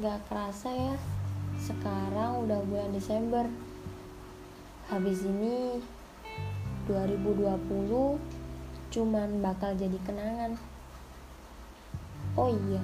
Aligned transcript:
Gak 0.00 0.32
kerasa 0.32 0.72
ya, 0.72 0.96
sekarang 1.60 2.48
udah 2.48 2.64
bulan 2.64 2.88
Desember. 2.88 3.44
Habis 4.88 5.28
ini 5.28 5.76
2020 6.88 8.16
cuman 8.88 9.28
bakal 9.44 9.76
jadi 9.76 10.00
kenangan. 10.00 10.56
Oh 12.32 12.48
iya, 12.48 12.80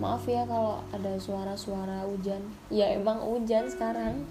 maaf 0.00 0.24
ya 0.24 0.48
kalau 0.48 0.80
ada 0.96 1.20
suara-suara 1.20 2.08
hujan. 2.08 2.40
Ya 2.72 2.88
emang 2.88 3.20
hujan 3.20 3.68
sekarang. 3.68 4.24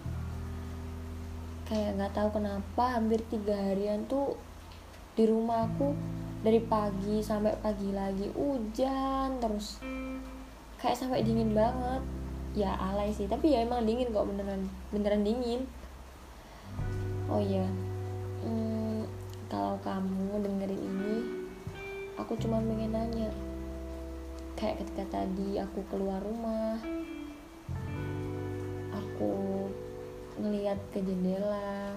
Kayak 1.70 1.94
nggak 1.94 2.14
tahu 2.18 2.42
kenapa 2.42 2.98
hampir 2.98 3.22
tiga 3.30 3.54
harian 3.54 4.02
tuh 4.10 4.34
di 5.14 5.30
rumah 5.30 5.70
aku 5.70 5.94
dari 6.42 6.58
pagi 6.58 7.22
sampai 7.22 7.54
pagi 7.62 7.94
lagi 7.94 8.34
hujan 8.34 9.38
terus 9.38 9.78
kayak 10.86 11.02
sampai 11.02 11.26
dingin 11.26 11.58
banget. 11.58 12.06
Ya 12.54 12.78
alay 12.78 13.10
sih. 13.10 13.26
Tapi 13.26 13.58
ya 13.58 13.66
emang 13.66 13.90
dingin 13.90 14.14
kok 14.14 14.30
beneran. 14.30 14.70
Beneran 14.94 15.26
dingin. 15.26 15.66
Oh 17.26 17.42
iya. 17.42 17.66
Hmm, 18.46 19.10
kalau 19.50 19.82
kamu 19.82 20.46
dengerin 20.46 20.78
ini 20.78 21.16
aku 22.22 22.38
cuma 22.38 22.62
pengen 22.62 22.94
nanya. 22.94 23.34
Kayak 24.54 24.86
ketika 24.86 25.20
tadi 25.20 25.58
aku 25.58 25.82
keluar 25.90 26.22
rumah 26.22 26.78
aku 29.16 29.72
ngelihat 30.36 30.76
ke 30.92 31.00
jendela 31.00 31.96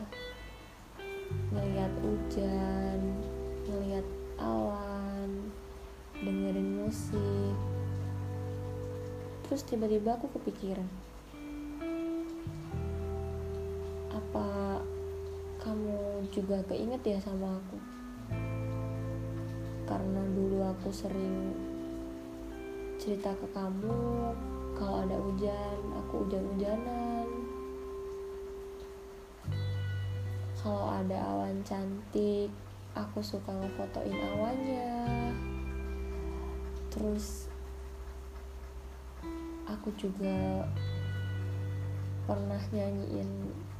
ngelihat 1.51 1.93
hujan 1.99 2.99
ngelihat 3.67 4.07
awan 4.39 5.51
dengerin 6.23 6.87
musik 6.87 7.28
terus 9.49 9.65
tiba-tiba 9.65 10.21
aku 10.21 10.29
kepikiran 10.37 10.85
apa 14.13 14.79
kamu 15.65 16.29
juga 16.29 16.61
keinget 16.69 17.01
ya 17.03 17.19
sama 17.19 17.57
aku? 17.57 17.77
Karena 19.89 20.21
dulu 20.37 20.63
aku 20.69 20.93
sering 20.93 21.57
cerita 23.01 23.33
ke 23.37 23.49
kamu 23.57 24.33
kalau 24.77 25.03
ada 25.03 25.17
hujan 25.17 25.81
aku 25.97 26.29
hujan-hujanan. 26.29 27.27
Kalau 30.61 30.93
ada 30.93 31.19
awan 31.33 31.65
cantik 31.65 32.53
aku 32.93 33.25
suka 33.25 33.55
ngefotoin 33.55 34.13
awannya 34.13 34.93
terus 36.93 37.48
aku 39.89 40.05
juga 40.05 40.69
pernah 42.29 42.61
nyanyiin 42.61 43.25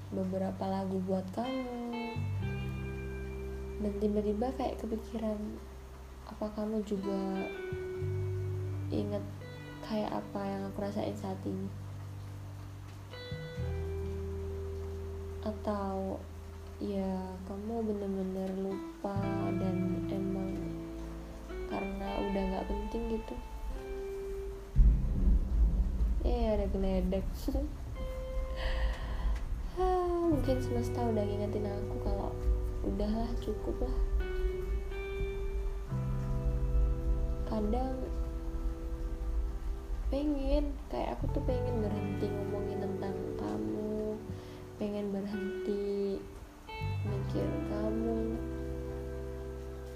beberapa 0.09 0.65
lagu 0.65 1.05
buat 1.05 1.21
kamu. 1.37 2.17
Dan 3.85 3.93
tiba-tiba 4.01 4.49
kayak 4.57 4.81
kepikiran 4.81 5.37
apa 6.25 6.49
kamu 6.57 6.81
juga 6.89 7.45
inget 8.89 9.21
kayak 9.85 10.09
apa 10.09 10.41
yang 10.49 10.73
aku 10.73 10.81
rasain 10.81 11.13
saat 11.13 11.37
ini? 11.45 11.69
Atau 15.45 16.25
ya 16.81 17.37
kamu 17.45 17.85
bener-bener 17.85 18.49
lupa 18.57 19.21
dan 19.61 20.09
emang 20.09 20.57
karena 21.69 22.09
udah 22.33 22.43
nggak 22.49 22.65
penting 22.65 23.21
gitu 23.21 23.37
geledek 26.73 27.25
mungkin 30.29 30.61
semesta 30.61 31.01
udah 31.03 31.25
ngingetin 31.25 31.67
aku 31.67 31.95
kalau 32.05 32.31
udahlah 32.85 33.31
cukup 33.41 33.77
lah. 33.85 33.99
Kadang 37.49 37.97
pengen 40.09 40.73
kayak 40.89 41.17
aku 41.17 41.25
tuh 41.37 41.43
pengen 41.49 41.85
berhenti 41.85 42.27
ngomongin 42.33 42.81
tentang 42.81 43.17
kamu 43.41 44.17
pengen 44.77 45.07
berhenti 45.11 46.17
mikir 47.09 47.49
kamu. 47.73 48.37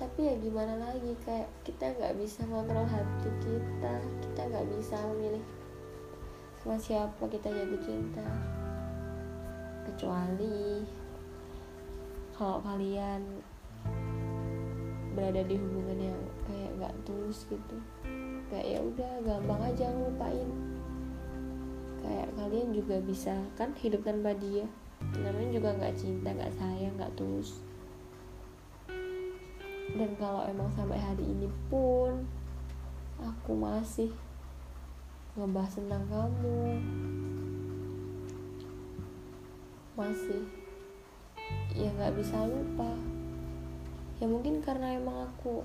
Tapi 0.00 0.20
ya 0.26 0.34
gimana 0.40 0.74
lagi 0.80 1.12
kayak 1.22 1.48
kita 1.62 1.92
nggak 1.96 2.16
bisa 2.18 2.42
ngontrol 2.48 2.88
hati 2.88 3.30
kita 3.40 3.94
kita 4.26 4.40
nggak 4.48 4.66
bisa 4.74 4.96
memilih 5.12 5.44
sama 6.62 6.78
siapa 6.78 7.26
kita 7.26 7.50
jatuh 7.50 7.82
cinta? 7.82 8.22
Kecuali 9.82 10.86
kalau 12.38 12.62
kalian 12.62 13.18
berada 15.18 15.42
di 15.42 15.58
hubungan 15.58 16.14
yang 16.14 16.20
kayak 16.46 16.70
nggak 16.78 16.94
tulus 17.02 17.50
gitu. 17.50 17.76
Kayak 18.46 18.78
ya 18.78 18.78
udah 18.78 19.12
gampang 19.26 19.74
aja 19.74 19.90
ngelupain. 19.90 20.50
Kayak 21.98 22.30
kalian 22.38 22.68
juga 22.70 22.96
bisa 23.02 23.34
kan 23.58 23.74
hidup 23.82 24.06
tanpa 24.06 24.30
dia. 24.38 24.62
Namanya 25.18 25.50
juga 25.58 25.74
nggak 25.74 25.98
cinta 25.98 26.30
nggak 26.30 26.54
sayang 26.62 26.94
nggak 26.94 27.14
tulus. 27.18 27.58
Dan 29.98 30.14
kalau 30.14 30.46
emang 30.46 30.70
sampai 30.78 31.02
hari 31.02 31.26
ini 31.26 31.50
pun 31.66 32.22
aku 33.18 33.50
masih 33.58 34.14
ngebahas 35.32 35.72
tentang 35.80 36.04
kamu. 36.12 36.60
Masih. 39.96 40.44
Ya 41.72 41.88
nggak 41.96 42.20
bisa 42.20 42.44
lupa. 42.44 42.92
Ya 44.20 44.28
mungkin 44.28 44.60
karena 44.60 45.00
emang 45.00 45.32
aku 45.32 45.64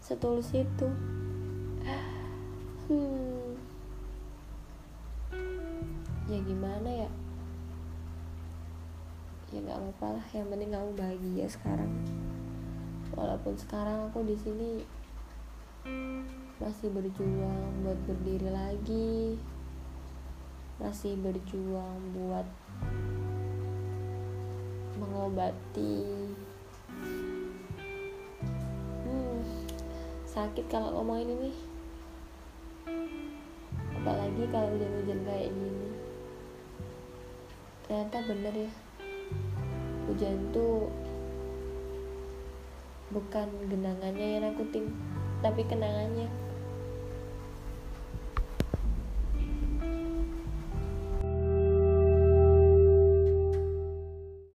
setulus 0.00 0.52
itu. 0.56 0.88
Hmm. 2.88 3.52
Ya 6.24 6.40
gimana 6.40 6.88
ya? 6.88 7.10
Ya 9.52 9.60
nggak 9.60 9.76
apa-apa 9.76 10.16
lah. 10.16 10.26
Yang 10.32 10.46
penting 10.56 10.70
kamu 10.72 10.90
bahagia 10.96 11.46
sekarang. 11.52 11.92
Walaupun 13.12 13.60
sekarang 13.60 14.08
aku 14.08 14.24
di 14.24 14.40
sini 14.40 14.88
masih 16.68 16.92
berjuang 16.92 17.80
buat 17.80 17.96
berdiri 18.04 18.52
lagi. 18.52 19.40
Masih 20.76 21.16
berjuang 21.16 21.96
buat 22.12 22.44
mengobati. 25.00 26.28
Hmm, 29.00 29.40
sakit 30.28 30.68
kalau 30.68 31.00
ngomongin 31.00 31.40
ini. 31.40 31.52
Apalagi 33.96 34.44
kalau 34.52 34.68
hujan-hujan 34.68 35.24
kayak 35.24 35.48
gini. 35.48 35.88
Ternyata 37.88 38.16
bener 38.28 38.54
ya. 38.68 38.72
Hujan 40.04 40.36
tuh 40.52 40.92
bukan 43.08 43.48
genangannya 43.72 44.36
yang 44.36 44.44
nakutin 44.52 44.92
tapi 45.40 45.64
kenangannya 45.64 46.28